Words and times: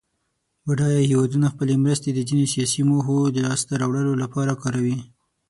بډایه 0.65 1.01
هېوادونه 1.11 1.47
خپلې 1.53 1.73
مرستې 1.83 2.09
د 2.13 2.19
ځینو 2.27 2.45
سیاسي 2.53 2.81
موخو 2.89 3.15
د 3.25 3.37
لاس 3.45 3.61
ته 3.67 3.73
راوړلو 3.81 4.13
لپاره 4.23 4.53
کاروي. 4.63 4.97